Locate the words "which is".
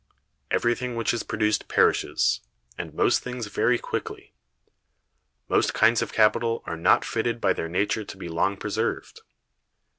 0.95-1.21